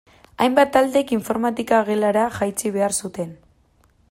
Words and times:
Hainbat 0.45 0.71
taldek 0.77 1.13
informatika 1.19 1.83
gelara 1.91 2.27
jaitsi 2.39 2.77
behar 2.79 3.01
zuten. 3.05 3.39